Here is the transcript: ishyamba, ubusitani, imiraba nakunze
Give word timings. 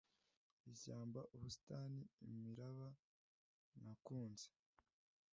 ishyamba, 0.73 1.19
ubusitani, 1.35 2.01
imiraba 2.33 2.87
nakunze 3.81 4.47